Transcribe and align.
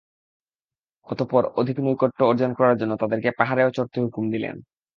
অতঃপর 1.07 1.43
অধিক 1.55 1.77
নৈকট্য 1.79 2.19
অর্জন 2.23 2.51
করার 2.53 2.75
জন্যে 2.77 2.95
তাদেরকে 2.97 3.29
পাহাড়েও 3.39 3.69
চড়তে 3.71 3.97
হুকুম 4.01 4.25
দিলেন। 4.31 4.55